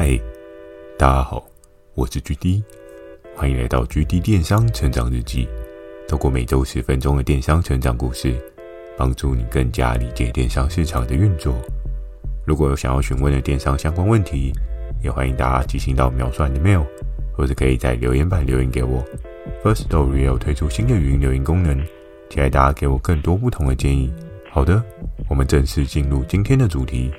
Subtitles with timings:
[0.00, 0.16] 嗨，
[0.96, 1.44] 大家好，
[1.96, 2.62] 我是 GD，
[3.34, 5.48] 欢迎来到 GD 电商成长日记。
[6.06, 8.36] 透过每周十分钟的电商成长故事，
[8.96, 11.52] 帮助你更加理解电商市场的运作。
[12.46, 14.52] 如果有想要询问的电商相关问题，
[15.02, 16.86] 也欢迎大家寄信到描述栏的 mail，
[17.36, 19.04] 或者可以在留言板留言给我。
[19.64, 21.76] Firstory 有推出新的语音留言功能，
[22.30, 24.14] 期待大家给我更多不同的建议。
[24.48, 24.80] 好的，
[25.28, 27.10] 我们正式进入今天的主题。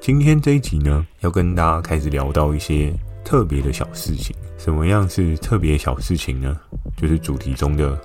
[0.00, 2.92] 今天这一集呢，要跟大家开始聊到一些
[3.24, 4.34] 特别的小事情。
[4.56, 6.56] 什么样是特别小事情呢？
[6.96, 7.98] 就是主题中的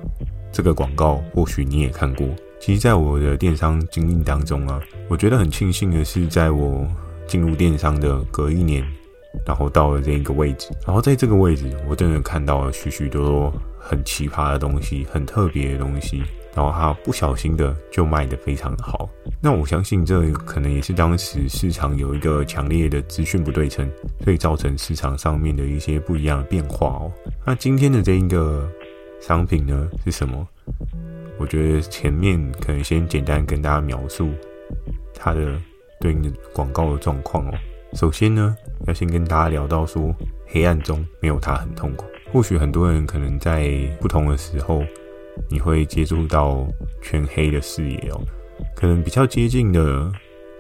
[0.51, 2.27] 这个广告，或许你也看过。
[2.59, 6.85] 其实，在我的电商经历当中啊，我觉得很庆幸的是，在我
[7.27, 8.85] 进入电商的隔一年，
[9.45, 16.23] 然后到了这一个位置，然后在这个位置，我真的看到了许许多多很奇葩的东西，很特别的东西。
[16.55, 19.09] 然后他不小心的就卖得非常好，
[19.41, 23.91] 那我相信这可能也是当时市场有一个强烈的资讯不对称，
[24.23, 27.11] 所以造成市场上面的一些不一样的变化哦。
[27.43, 28.69] 那今天的这一个
[29.19, 30.47] 商品呢是什么？
[31.39, 34.29] 我觉得前面可能先简单跟大家描述
[35.15, 35.59] 它的
[35.99, 37.51] 对应的广告的状况哦。
[37.93, 40.13] 首先呢，要先跟大家聊到说，
[40.45, 42.05] 黑暗中没有它很痛苦。
[42.31, 44.83] 或许很多人可能在不同的时候。
[45.49, 46.67] 你会接触到
[47.01, 48.21] 全黑的视野哦，
[48.75, 50.11] 可能比较接近的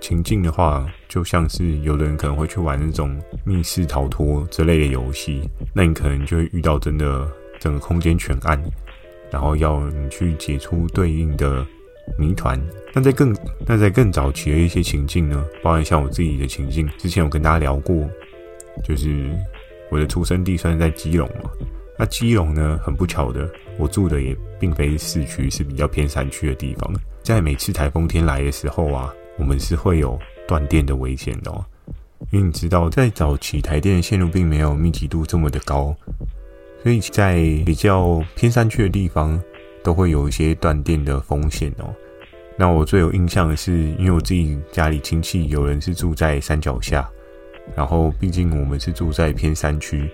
[0.01, 7.27] 情境的话，就像是有的人可能会去玩那种密室逃脱之类的游戏，那你可能就会遇到真的
[7.59, 8.61] 整个空间全暗，
[9.31, 11.65] 然后要你去解出对应的
[12.19, 12.61] 谜团。
[12.93, 18.07] 那在更那在更早期的一些情境呢，包含像我自己的情境，之前有跟大家聊过，
[18.83, 19.31] 就是
[19.89, 21.49] 我的出生地算是在基隆嘛。
[21.97, 26.93] 那基隆呢，很不巧的，我住的也并非市区，是比较偏山区的地方。
[27.23, 31.63] 在每次台风天来的时候啊，我们是会有断电的危险哦。
[32.31, 35.95] 因为你知道，在早期台电的线路并没有密集度这么的高，
[36.81, 39.41] 所以在比较偏山区的地方，
[39.83, 41.93] 都会有一些断电的风险哦。
[42.55, 47.09] 那我最有印象的是，因为我自己家里亲戚有人是住在山脚下，
[47.75, 50.09] 然后毕竟我们是住在偏山区。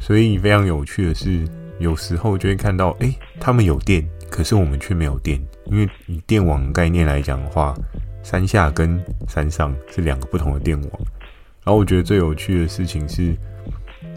[0.00, 1.46] 所以非常有趣的是，
[1.78, 5.40] 有时候就会看到，哎，他们有电，可是我们却没有电。
[5.66, 7.74] 因为以电网概念来讲的话，
[8.22, 10.90] 山下跟山上是两个不同的电网。
[11.64, 13.34] 然后我觉得最有趣的事情是，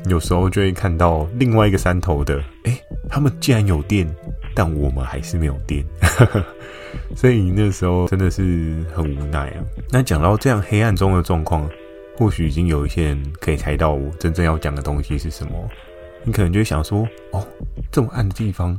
[0.10, 2.80] 有时候就会看到另外一个山头的，哎，
[3.10, 4.08] 他们竟然有电，
[4.54, 5.86] 但我们还是没有电。
[7.16, 9.64] 所以那时候真的是很无奈啊。
[9.90, 11.70] 那讲到这样黑暗中的状况。
[12.20, 15.52] 或许已经有一些人可以猜到我真正要讲的东西是什么。
[16.28, 17.42] 你可能就会想说：“哦，
[17.90, 18.78] 这么暗的地方，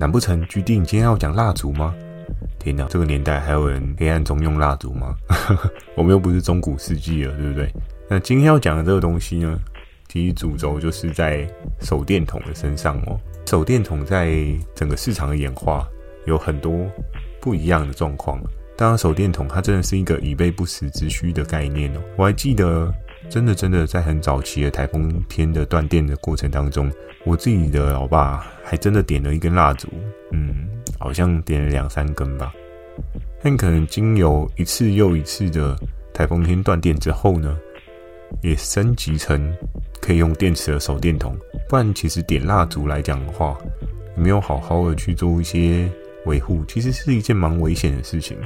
[0.00, 1.94] 难不成居定今天要讲蜡烛吗？”
[2.58, 5.14] 天哪，这个年代还有人黑暗中用蜡烛吗？
[5.94, 7.72] 我们又不是中古世纪了，对不对？
[8.10, 9.60] 那今天要讲的这个东西呢，
[10.08, 11.48] 其实主轴就是在
[11.80, 13.16] 手电筒的身上哦。
[13.46, 14.36] 手电筒在
[14.74, 15.86] 整个市场的演化
[16.26, 16.84] 有很多
[17.40, 18.42] 不一样的状况。
[18.76, 22.00] 当然，手电筒它真的是一个以备不时之需的概念哦。
[22.16, 22.92] 我还记得，
[23.28, 26.90] 真的真的在很早期的台风天的断电的过程当中，
[27.24, 29.86] 我自己的老爸还真的点了一根蜡烛，
[30.32, 30.66] 嗯，
[30.98, 32.52] 好像点了两三根吧。
[33.42, 35.76] 但可能经由一次又一次的
[36.12, 37.56] 台风天断电之后呢，
[38.42, 39.54] 也升级成
[40.00, 41.36] 可以用电池的手电筒。
[41.68, 43.56] 不然，其实点蜡烛来讲的话，
[44.16, 45.88] 没有好好的去做一些
[46.24, 48.36] 维护，其实是一件蛮危险的事情。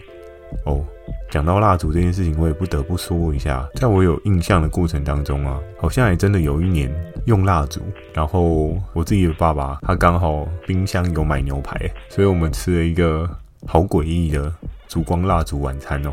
[0.64, 0.84] 哦，
[1.30, 6.92] 讲到蜡烛这件事情，我也不得不说一下，在我有印象的过程当中啊，好像还真的有一年
[7.26, 7.80] 用蜡烛，
[8.12, 13.28] 然后我自己的爸爸他刚好冰箱有买牛排，所以我们吃了一个
[13.66, 14.52] 好诡异的
[14.88, 16.12] 烛光蜡烛晚餐哦，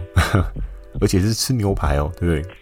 [1.01, 2.55] 而且是吃牛排哦，对不对？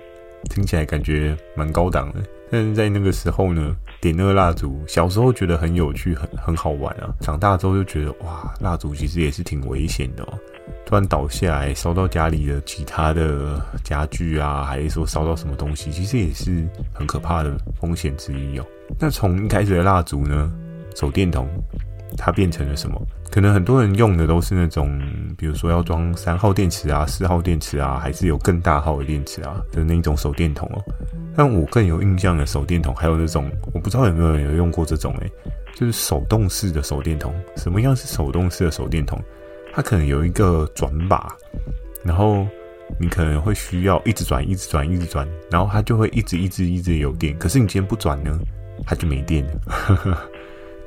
[0.50, 10.40] 听起来感觉蛮高档的，但是在那个时候呢，点那个蜡烛，小时候觉得很有趣，很很好玩啊，长大之后就觉得哇，蜡烛其实也是挺危险的哦。
[10.86, 18.66] 突然倒下来，烧到家里的其他的家具啊，还是说烧到什么东西，其实也是很可怕的风险之一哦。
[19.00, 20.52] 那从一开始的蜡烛呢，
[20.96, 21.48] 手电筒，
[22.18, 23.02] 它变成了什么？
[23.30, 24.98] 可能很多人用的都是那种，
[25.38, 30.82] 比如说要装三号电池啊、四号电池啊，还是有更大号的电池啊的那种手电筒哦。
[31.36, 35.30] 但我更有印象的手电筒，还有那种，我不知道有没有人有用过这种诶，
[35.76, 37.34] 就是手动式的手电筒。
[37.58, 39.22] 什么样是手动式的手电筒？
[39.78, 41.32] 它可能有一个转把，
[42.04, 42.48] 然后
[43.00, 47.38] 你可能会需要一直转、一直转、一直转，然后它就会一直、一直、一直有电。
[47.38, 48.40] 可是你今天不转呢，
[48.88, 50.30] 它就没电了。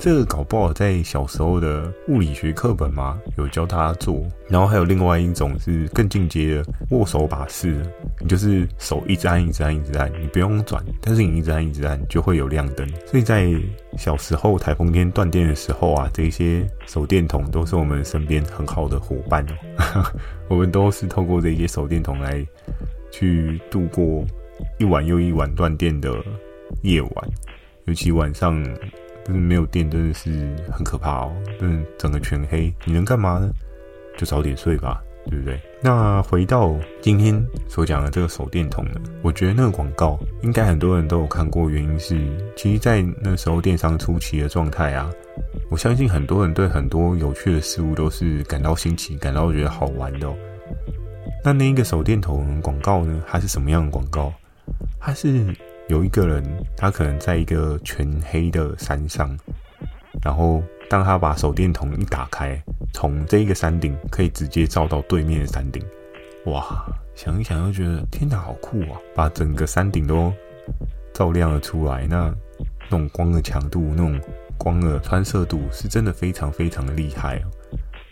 [0.01, 4.19] 这个搞不好在小时候的物理学课本嘛，有教他做。
[4.49, 7.85] 然后还有另外一种是更进阶的握手把式，
[8.19, 12.89] 你就是手一直按、一直按、一直按，你不用转，但是你一直按、一直按就会有亮灯。
[13.05, 13.53] 所以在
[13.95, 20.03] 小时候台风天断电的时候啊，这些手电筒都是我们身边很好的伙伴哦。
[20.49, 22.43] 我们都是透过这些手电筒来
[23.11, 24.25] 去度过
[24.79, 26.11] 一晚又一晚断电的
[26.81, 27.29] 夜晚，
[27.85, 28.65] 尤其晚上。
[29.31, 30.29] 就是没有电，真的是
[30.69, 31.31] 很可怕哦。
[31.61, 33.49] 嗯，整个全黑，你能干嘛呢？
[34.17, 35.57] 就早点睡吧，对不对？
[35.81, 41.69] 那回到今天所讲的这个手电筒呢，我觉得那个广告应该很多人都有看过。
[41.69, 42.19] 原因是，
[42.57, 45.09] 其实，在那时候电商初期的状态啊，
[45.69, 50.35] 我相信很多人对很多有趣的事物都是感到新奇，感到觉得好玩的哦。
[51.41, 54.33] 那那一个手电筒广告呢，它是什么样的广告？
[54.99, 55.55] 它是。
[55.91, 56.41] 有一个人，
[56.77, 59.37] 他可能在一个全黑的山上，
[60.23, 62.57] 然后当他把手电筒一打开，
[62.93, 65.83] 从这一个山顶可以直接照到对面的山顶。
[66.45, 68.97] 哇，想一想就觉得天哪，好酷啊！
[69.13, 70.31] 把整个山顶都
[71.13, 72.33] 照亮了出来，那
[72.89, 74.17] 那种光的强度，那种
[74.57, 77.51] 光的穿射度，是真的非常非常的厉害哦。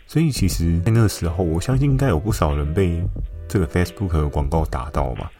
[0.06, 3.02] 所以其实，在那个时候，我相信应该有不少人被
[3.48, 5.32] 这个 Facebook 的广告打到吧。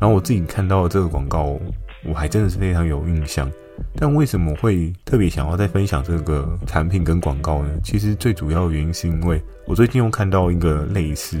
[0.00, 1.58] 然后我自己看到这个广告，
[2.04, 3.50] 我还真的是非常有印象。
[3.94, 7.68] 但为什么会特别想要再分享这个产品跟广告呢？
[7.84, 11.38] 其实最主要的原因是因为我最近又看到一个类似，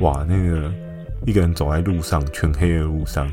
[0.00, 0.72] 哇，那个
[1.26, 3.30] 一个人走在路上，全黑的路上，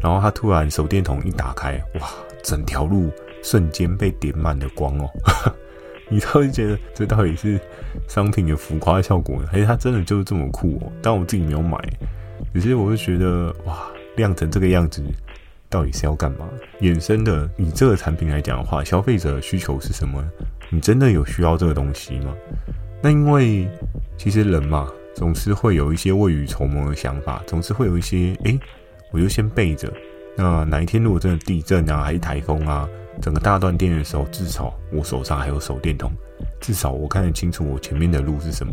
[0.00, 2.08] 然后他突然手电筒一打开，哇，
[2.44, 3.10] 整条路
[3.42, 5.10] 瞬间被点满了光哦。
[6.08, 7.58] 你都会觉得这到底是
[8.06, 10.92] 商品的浮夸效果呢，还是它真的就是这么酷哦？
[11.02, 11.76] 但我自己没有买。
[12.54, 15.02] 只是我就觉得，哇，亮成这个样子，
[15.68, 16.48] 到底是要干嘛？
[16.80, 20.22] 衍生的，以这个产品来讲的话，消费者的需求是什么？
[20.70, 22.34] 你真的有需要这个东西吗？
[23.02, 23.68] 那因为
[24.16, 28.58] 其实人嘛，总是会有一些未雨绸缪的想法，总是会有一些，诶，
[29.10, 29.92] 我就先备着。
[30.36, 32.88] 那哪一天如果真的地震啊，还是台风啊，
[33.20, 36.10] 整个大断电的时候，至少我手上还有手电筒，
[36.60, 38.72] 至少我看得清楚我前面的路是什么，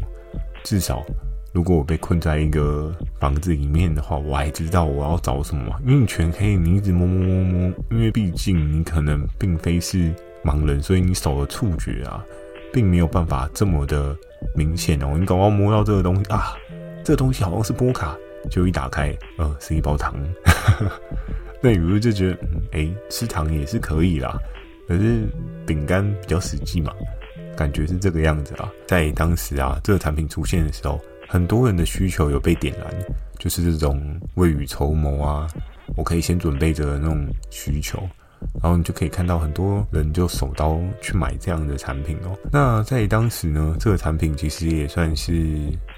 [0.64, 1.06] 至少。
[1.52, 5.80] 如果我被困在一个房子里面的话，我还知道我要找什么吗？
[5.84, 10.14] 因为你全黑，你一直摸摸摸摸，因为毕竟你可能并非是
[10.44, 12.24] 盲人，所以你手的触觉啊，
[12.72, 14.16] 并没有办法这么的
[14.56, 15.18] 明显哦。
[15.20, 16.54] 你刚刚摸到这个东西啊，
[17.04, 18.16] 这个东西好像是波卡，
[18.52, 20.14] 就一打开，呃，是一包糖。
[21.62, 24.40] 那有时候就觉得，嗯，哎，吃糖也是可以啦，
[24.88, 25.24] 可是
[25.66, 26.94] 饼干比较实际嘛，
[27.58, 28.72] 感觉是这个样子啊。
[28.86, 31.02] 在当时啊，这个产品出现的时候。
[31.32, 32.92] 很多人的需求有被点燃，
[33.38, 35.48] 就是这种未雨绸缪啊，
[35.96, 38.00] 我可以先准备着那种需求，
[38.60, 42.36] 然后你就可以看到很多人就手刀去买这样的产品哦。
[42.52, 45.32] 那在当时呢，这个产品其实也算是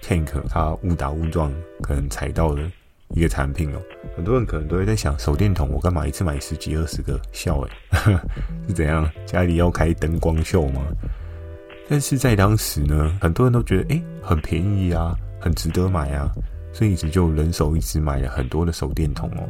[0.04, 1.50] Tank 他误打误撞
[1.82, 2.70] 可能踩到的
[3.16, 3.82] 一个产品哦。
[4.18, 7.18] 很多人可能都会在想，手电筒我干嘛一次买十几二十个？
[7.32, 7.72] 笑诶，
[8.68, 9.10] 是怎样？
[9.26, 10.82] 家里要开灯光秀吗？
[11.92, 16.32] 但是在当时呢，很多人都觉得诶，很便宜啊，很值得买啊，
[16.72, 19.44] 所以一直就人手一直买了很多的手电筒哦。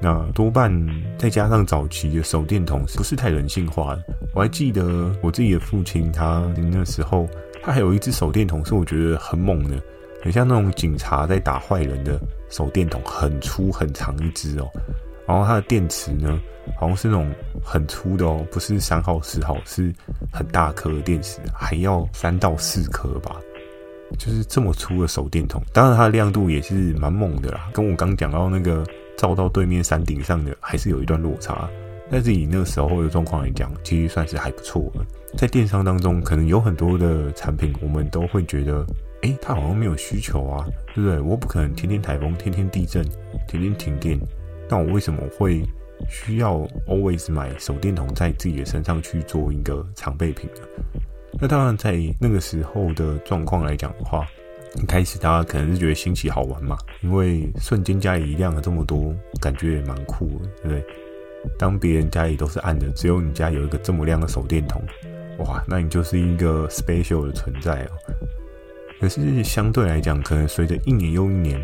[0.00, 0.72] 那多半
[1.18, 4.02] 再加上早期的手电筒不是太人性化的。
[4.34, 7.28] 我还记得我自己的父亲，他那时候
[7.62, 9.78] 他还有一只手电筒是我觉得很猛的，
[10.22, 12.18] 很像那种警察在打坏人的
[12.48, 14.66] 手电筒，很粗很长一支哦。
[15.26, 16.40] 然后它的电池呢，
[16.78, 17.30] 好像是那种
[17.62, 19.92] 很粗的哦，不是三号四号，是
[20.32, 23.36] 很大颗的电池，还要三到四颗吧，
[24.18, 25.60] 就是这么粗的手电筒。
[25.72, 31.68] 当然它的亮度也是蛮猛的啦，跟我刚讲到那个照到对面山顶上的还是有一段落差。
[32.08, 35.04] 但是以那个时候的状况来讲，其实算是还不错了。
[35.36, 38.86] 在电商当中，可能有很多的产品，我们都会觉得，
[39.22, 40.64] 诶，它好像没有需求啊，
[40.94, 41.18] 对不对？
[41.18, 43.04] 我不可能天天台风，天天地震，
[43.48, 44.16] 天天停电。
[44.68, 45.62] 那我为什么会
[46.08, 50.62] 需要 always 买手电筒在自己的身上去做一个常备品呢？
[51.40, 54.26] 那当然，在那个时候的状况来讲的话，
[54.74, 60.84] 一开始大家可能是觉得新奇好玩嘛，因为瞬间家里一亮了这么多，感觉也蛮酷的，对不对？
[61.58, 64.82] 当别人家里都是暗的，只有你家有一个这么亮的手电筒，
[65.38, 67.92] 哇，那你就是一个 special 的存在哦。
[69.00, 71.60] 可是相对来讲，可能随着一年又一年。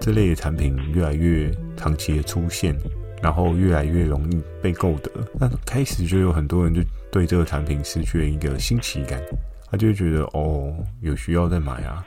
[0.00, 2.76] 这类的产品越来越长期的出现，
[3.22, 9.20] 然后越来越容易被购得，那开始就有很多人就对这个产品失去了一个新奇感，
[9.70, 12.04] 他就会觉得哦，有需要再买啊，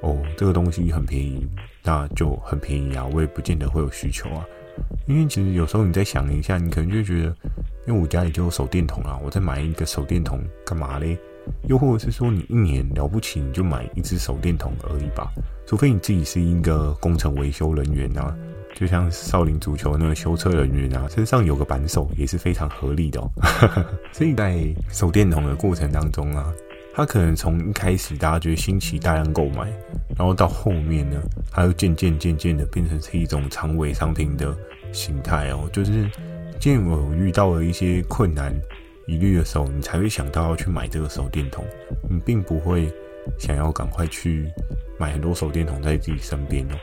[0.00, 1.46] 哦，这个东西很便宜，
[1.82, 4.44] 那就很便宜啊，我也不见得会有需求啊，
[5.06, 7.36] 因为其实有时候你再想一下，你可能就觉得
[7.86, 11.18] 因为我家里就有手电筒啊，我再买一个手电筒干嘛嘞？
[11.68, 15.30] 又或者是说，你一年了不起，你就买一支手电筒而已吧。
[15.66, 18.34] 除非你自己是一个工程维修人员啊，
[18.74, 23.30] 就像少林足球那个修车人员啊，身上有个扳手也是非常合理的哦。
[24.12, 26.52] 所以在手电筒的过程当中啊，
[26.92, 29.72] 它可能从一开始大家觉得新奇，大量购买，
[30.16, 34.54] 然后到后面呢，它又渐渐渐渐的变成是一种长尾商品的
[34.92, 36.10] 形态哦，就是
[36.58, 38.54] 见我遇到了一些困难。
[39.06, 41.64] 疑虑的时候，你才会想到要去买这个手电筒。
[42.10, 42.90] 你并不会
[43.38, 44.46] 想要赶快去
[44.98, 46.76] 买很多手电筒在自己身边哦。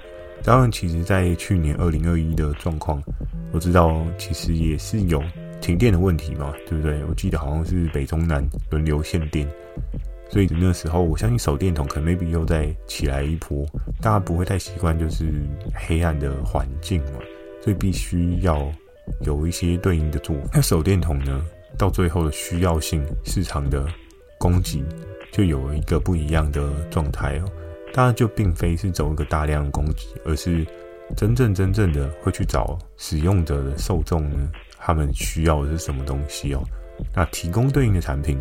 [0.44, 3.04] 当然，其实，在去年二零二一的状况，
[3.52, 5.22] 我知道其实也是有
[5.60, 7.04] 停电的问题嘛，对不对？
[7.06, 9.46] 我记得好像是北中南轮流限电，
[10.30, 13.66] 所以那时候我相信手电筒可能 maybe 又再起来一波。
[14.02, 15.26] 大家不会太习惯就是
[15.74, 17.20] 黑暗的环境嘛，
[17.62, 18.66] 所以必须要
[19.26, 20.52] 有一些对应的做法。
[20.54, 21.44] 那手电筒呢？
[21.78, 23.86] 到最后的需要性市场的
[24.38, 24.84] 供给
[25.32, 27.46] 就有了一个不一样的状态哦，
[27.94, 30.66] 当然就并非是走一个大量供给，而是
[31.16, 36.64] 真正真正的会去找使用者的受众呢，他们需要的是什么东西哦，
[37.16, 38.40] 那提供对应的产品，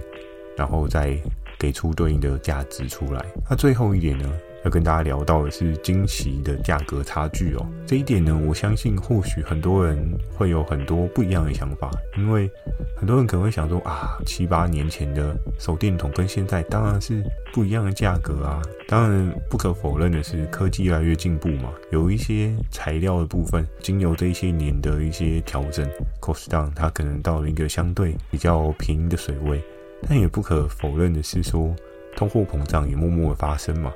[0.56, 1.16] 然后再
[1.58, 3.24] 给出对应的价值出来。
[3.48, 4.30] 那最后一点呢？
[4.64, 9.96] 要跟大家聊到的是惊奇的价格差距哦，这一点呢，我相信或许很多人
[10.36, 12.50] 会有很多不一样的想法，因为
[12.96, 17.22] 很多人可能会想说啊，七八年前的手电筒跟现在当然是
[17.52, 18.60] 不一样的价格啊。
[18.88, 25.88] 当然不可否认的是，科技越来越进步嘛，有一些材料的部分，经由这些年的一些调整
[26.20, 29.62] ，cost down，它可能到了一个相对比较便宜的水位。
[30.08, 31.74] 但也不可否认的是说，
[32.16, 33.92] 通货膨胀也默默的发生嘛。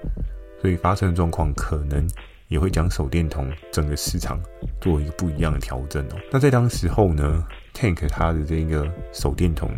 [0.63, 2.09] 所以发生的状况可能
[2.47, 4.41] 也会将手电筒整个市场
[4.81, 6.17] 做一个不一样的调整哦。
[6.31, 9.71] 那在当时候呢，Tank 它的这个手电筒，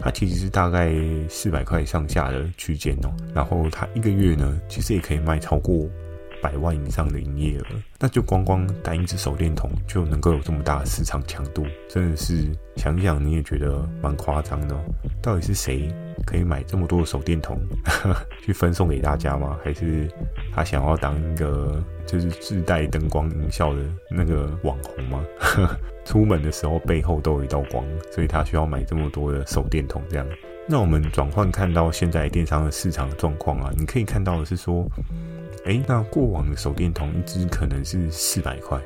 [0.00, 0.94] 它其实是大概
[1.28, 3.12] 四百块上下的区间哦。
[3.34, 5.88] 然后它一个月呢，其实也可以卖超过
[6.42, 7.64] 百万以上的营业额。
[7.98, 14.76] 那就光光单一支手电筒就能够有这么大的市场强度，真的是想想你也觉得蛮夸张的。
[15.22, 15.92] 到底是谁？
[16.26, 17.58] 可以买这么多的手电筒
[18.44, 19.58] 去分送给大家吗？
[19.64, 20.06] 还是
[20.52, 23.80] 他想要当一个就是自带灯光音效的
[24.10, 25.24] 那个网红吗？
[26.04, 30.26] 出门的时候背后都有一道光，所以他需要买这么多的手电筒这样。
[30.68, 34.86] 那我们转换看到现在电商的市场状况啊，你可以看到的是说，
[35.64, 38.78] 诶，那过往的手电筒一支可能是四百块，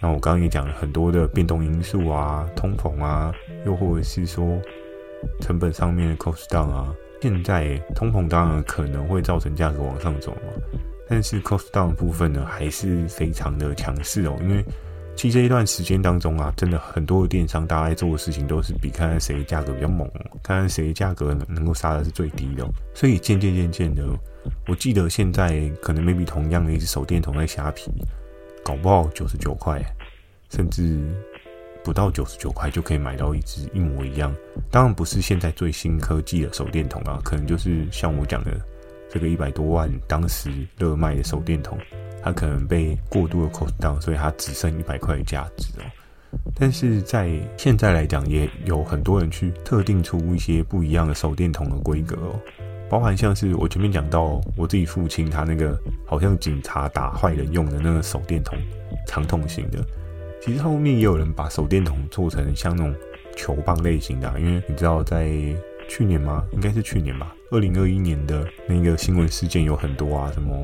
[0.00, 3.32] 那我刚刚也讲了很多的变动因素啊，通膨啊，
[3.64, 4.60] 又或者是说。
[5.40, 10.52] 成本上面的 cost down 啊，现在通膨当然可能会造成价格往上走嘛，
[11.08, 14.36] 但是 cost down 的部分呢，还是非常的强势哦。
[14.42, 14.62] 因为
[15.16, 20.06] 其实这一段时间当中啊，真的很多的电商大家在做的事情都是比看看谁价格比较猛，
[20.42, 22.68] 看看谁价格能能够杀的是最低的。
[22.92, 24.02] 所以渐渐渐渐的，
[24.66, 27.90] 我记得现在可能 maybe 同样的一支手电筒在虾皮，
[28.64, 29.82] 搞不好九十九块，
[30.50, 31.00] 甚至。
[31.84, 34.34] 不到九十九块就可以买到一支一模一样，
[34.70, 38.58] 当然不是现在最新科技的手电筒啊，可能就是像我讲的
[39.10, 41.78] 这个一百多万当时热卖的手电筒，
[42.22, 45.84] 它可能被过度的 cost down，所以它只剩一百块的价值哦。
[46.58, 52.40] 但是在现在来讲，也有很多人去特定出一些不一样的手电筒的规格哦，
[52.94, 58.56] 包含像是我前面讲到我自己父亲他那个好像警察打坏人用的那个手电筒，
[59.08, 59.84] 长筒型的。
[60.40, 62.94] 其实后面也有人把手电筒做成像那种
[63.34, 65.28] 球棒类型的，因为你知道在
[65.88, 66.44] 去年吗？
[66.52, 67.34] 应该是去年吧。
[67.50, 70.54] 二零二一年的那个新闻事件有很多啊，什么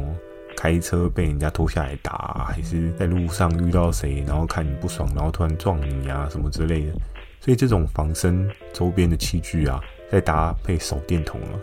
[0.56, 6.92] 开车被人家拖下来打，还是在路上遇到谁，然后看你不爽，然后突然撞你啊，什么之类的。
[7.40, 11.58] 所以这种防身周边的器具啊，再搭配手电筒啊，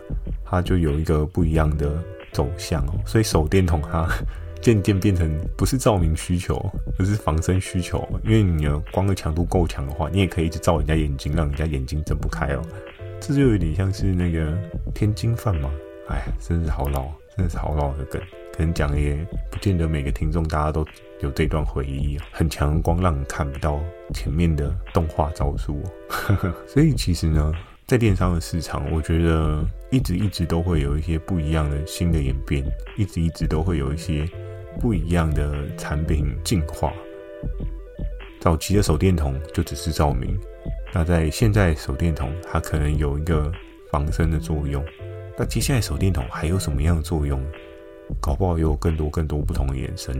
[0.50, 2.02] 它就有一个不一样的
[2.32, 2.94] 走向哦。
[3.06, 4.08] 所以手电筒它。
[4.60, 6.60] 渐渐变成不是照明需求，
[6.98, 8.06] 而是防身需求。
[8.24, 12.62] 因为你的光的强度够强的话，你也可以一直照人家眼睛，让人家眼睛睁不开哦。
[13.20, 14.58] 这就有点像是那个
[14.92, 15.70] 天津饭嘛。
[16.08, 17.04] 哎，真是好老，
[17.36, 18.20] 真的是好老的梗。
[18.52, 20.84] 可能讲也不见得每个听众大家都
[21.20, 22.18] 有这段回忆。
[22.32, 23.80] 很强光让你看不到
[24.12, 25.80] 前面的动画招数。
[26.66, 27.52] 所以其实呢，
[27.88, 32.62] 在电商的市场，我觉得一直一直都会有一些不一样的新的演变，
[32.98, 34.28] 一直一直都会有一些。
[34.78, 36.92] 不一样的产品进化，
[38.38, 40.38] 早期的手电筒就只是照明，
[40.92, 43.50] 那在现在手电筒它可能有一个
[43.90, 44.84] 防身的作用。
[45.36, 47.42] 那接下来手电筒还有什么样的作用？
[48.20, 50.14] 搞不好有更多更多不同的延伸。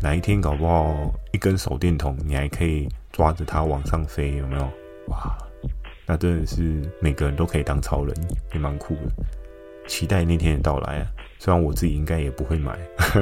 [0.00, 4.62] 哪一天搞不好一根手电筒你还可以抓着它往上飞，有没有？
[5.08, 5.36] 哇，
[6.06, 8.14] 那真的是每个人都可以当超人，
[8.54, 9.12] 也蛮酷的。
[9.88, 11.06] 期待那天的到来啊！
[11.38, 12.76] 虽然我自己应该也不会买，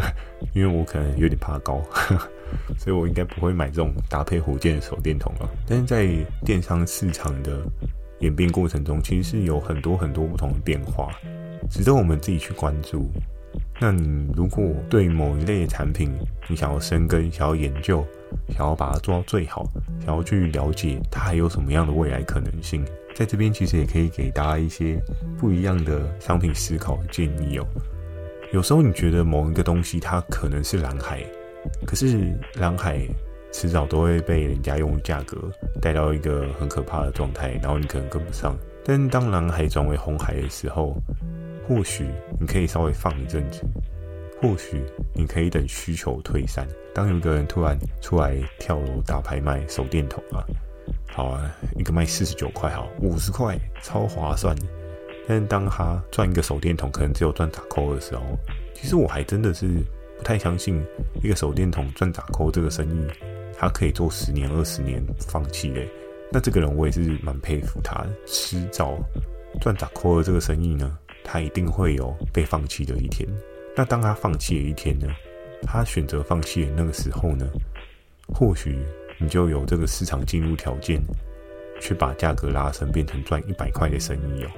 [0.54, 1.82] 因为我可能有点怕高，
[2.78, 5.48] 所以我应该不会买这种搭配火箭的手电筒啊。
[5.66, 6.06] 但是在
[6.42, 7.58] 电商市场的
[8.20, 11.10] 演变过程中，其实是有很多很多不同的变化，
[11.70, 13.10] 值得我们自己去关注。
[13.80, 16.12] 那你如果对某一类产品，
[16.48, 18.04] 你想要深耕，想要研究，
[18.48, 19.64] 想要把它做到最好，
[20.04, 24.96] 想要去了解它还有什么样的未来可能性，在这边其实也可以给大家一些
[25.38, 27.66] 不一样的商品思考的建议哦。
[28.52, 31.24] 有时候你觉得某一个东西它可能是蓝海，
[31.84, 33.00] 可是蓝海
[33.50, 35.36] 迟早都会被人家用价格
[35.82, 38.56] 带到一个很可怕的状态，然后你可能跟不上。
[38.84, 40.94] 但当蓝海转为红海的时候，
[41.66, 42.06] 或许
[42.38, 43.62] 你可以稍微放一阵子，
[44.42, 44.82] 或许
[45.14, 46.68] 你可以等需求退散。
[46.94, 50.44] 当有一个人突然出来跳楼大拍卖手电筒啊，
[51.08, 54.54] 好啊，一个卖四十九块，好，五十块，超划算。
[55.26, 58.22] 但是当他赚一个手电筒可能只有赚打扣的时候，
[58.74, 59.66] 其实我还真的是
[60.18, 60.84] 不太相信
[61.22, 63.06] 一个手电筒赚打扣这个生意，
[63.56, 65.88] 他可以做十年二十年放弃嘞。
[66.34, 68.98] 那这个人我也是蛮佩服他的，迟早
[69.60, 73.24] 赚打扣的这个生意呢，他一定会有被放弃的一天。
[73.76, 75.06] 那当他放弃的一天呢？
[75.62, 77.48] 他选择放弃的那个时候呢？
[78.34, 78.76] 或许
[79.16, 81.00] 你就有这个市场进入条件，
[81.80, 84.50] 去把价格拉升，变成赚一百块的生意哦。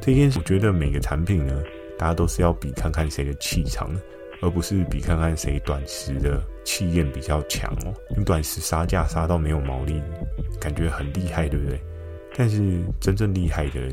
[0.00, 1.62] 这件事，我觉得每个产品呢，
[1.96, 3.94] 大家都是要比看看谁的气场，
[4.40, 7.94] 而不是比看看谁短时的气焰比较强哦。
[8.16, 10.02] 你短时杀价杀到没有毛利，
[10.60, 11.80] 感觉很厉害，对不对？
[12.36, 13.90] 但是真正厉害的人，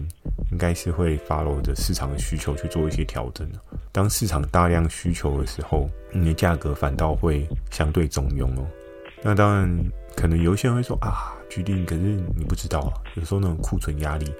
[0.51, 3.49] 应该是会 follow 着市场的需求去做一些调整。
[3.91, 8.65] 当市场大量需求的时候，你的价格反倒会相对中庸哦。
[9.23, 9.77] 那当然，
[10.15, 12.01] 可能有些人会说啊，决定，可是
[12.37, 14.31] 你不知道啊，有时候那种库存压力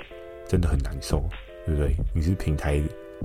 [0.47, 1.27] 真的很难受，
[1.65, 1.95] 对不对？
[2.13, 2.79] 你是平台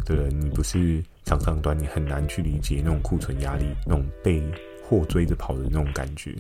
[0.06, 4.42] 的人，你不是厂商端，你很难去理解那种库存压力，那种被。
[4.84, 6.34] 货追着跑的那种感觉，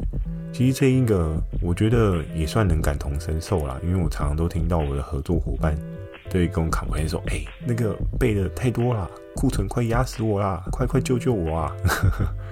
[0.52, 5.74] 其实这一个我觉得也算能感同身受啦，因为我常常都听到我的合作伙伴
[6.28, 11.76] 对跟我卡牌说：“哎、那个备的太多了，库存快压死我啦，快快救救我啊！”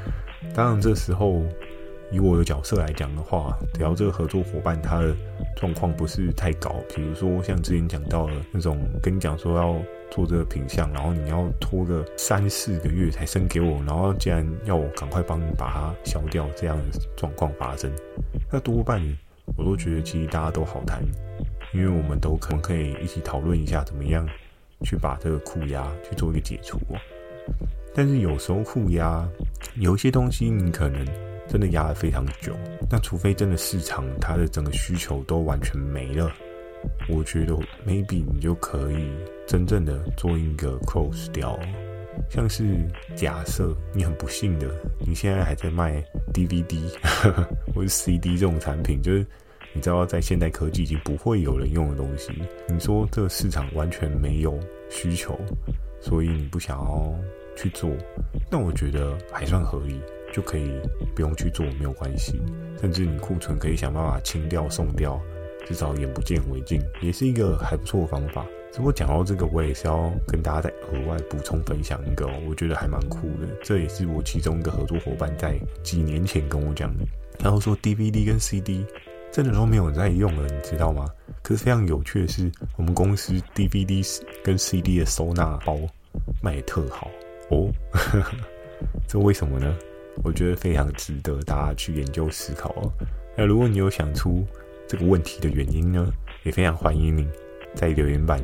[0.54, 1.42] 当然这时候。
[2.12, 5.14] 以我的角色来讲的话，只要这个合作伙伴他的
[5.54, 17.90] 状况不是太高，比如说像之前讲到的那种，跟你讲说要做这个品相，然后你要拖个三四个月才生给我，然后竟然要我赶快帮你把它消掉，这样的状况发生，
[18.52, 19.00] 那多半
[19.56, 21.02] 我都觉得其实大家都好谈，
[21.72, 24.28] 因为我们都可能可以一起讨论一下怎么样
[24.82, 26.78] 去把这个库压去做一个解除。
[27.94, 29.28] 但是有时候库压
[29.76, 31.06] 有一些东西你可能。
[31.50, 32.54] 真的压了非常久，
[32.88, 36.30] 那除非真的市场它的整个需求都完全没了，
[37.08, 37.54] 我觉得
[37.86, 39.10] maybe 你就可以
[39.46, 41.58] 真正的做一个 close 掉。
[42.28, 42.64] 像是
[43.16, 44.68] 假设你很不幸的，
[45.06, 46.80] 你现在还在卖 DVD
[47.74, 49.26] 或者 CD 这种产品，就是
[49.72, 52.32] 你知道在现代科技已经不会有人用的东西，
[52.68, 54.58] 你说这个市场完全没有
[54.90, 55.38] 需求，
[56.00, 57.14] 所以你不想要
[57.56, 57.90] 去做，
[58.50, 60.00] 那我觉得还算合理。
[60.32, 60.70] 就可以
[61.12, 62.40] 不用去做，没有关系。
[62.80, 65.20] 甚至你库存可以想办法清掉、送掉，
[65.70, 68.44] 至少眼不见为净，也是一个还不错的方法。
[68.72, 73.46] 只不过讲到这个，我也是要跟大家再额外补充分享一个，我觉得还蛮酷的。
[73.62, 77.04] 这也是我其中一个合作伙伴在几年前跟我讲的。
[77.38, 78.84] 然后说 DVD 跟 CD
[79.30, 81.06] 真的都没有人在用了，你知道吗？
[81.40, 85.78] 可是非常有趣的是，我们公司 DVD 跟 CD 的收纳包
[86.42, 87.08] 卖得特好
[87.50, 87.70] 哦。
[89.06, 89.72] 这为什么呢？
[90.24, 92.92] 我觉得非常值得大家去研究思考哦。
[93.36, 94.44] 那如果你有想出
[94.90, 96.04] 这个问题的原因呢，
[96.42, 97.24] 也非常欢迎你
[97.76, 98.40] 在留言板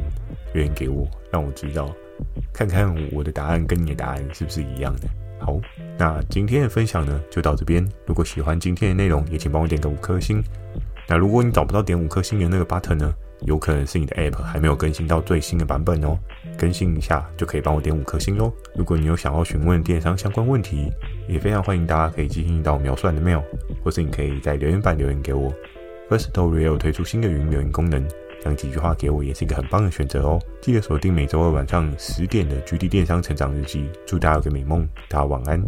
[0.54, 1.92] 留言给我，让我知道，
[2.52, 5.08] 看看我的答案跟你的答案是不是一样的。
[5.40, 5.58] 好，
[5.98, 7.84] 那今天的分享呢就到这边。
[8.06, 10.40] 如果喜欢今天的内容，也请帮我点个五颗星。
[11.08, 16.16] 那如果你找不到点五颗星的那个 button 呢，有可能是你的 app 还没有更新到最新的版本哦。
[16.56, 18.52] 更新一下就可以帮我点五颗星喽。
[18.76, 20.92] 如果你有想要询问电商相关问题，
[21.28, 23.42] 也非常欢迎大家可以寄信到描述的 mail，
[23.82, 25.52] 或是你可以在留言板留言给我。
[26.08, 28.06] Firstory 有推出新的语音留言功能，
[28.40, 30.40] 讲几句话给我也是一个很棒的选择哦。
[30.60, 33.90] 记得锁定每周二晚上十点的 GD 电商成长日记。
[34.06, 35.60] 祝大家有个美梦，大家晚安。